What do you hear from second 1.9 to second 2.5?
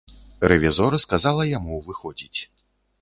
выходзіць.